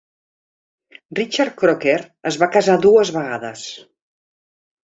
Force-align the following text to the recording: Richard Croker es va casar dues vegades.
Richard 1.19 1.53
Croker 1.59 1.97
es 2.31 2.39
va 2.45 2.49
casar 2.57 2.81
dues 2.87 3.15
vegades. 3.19 3.67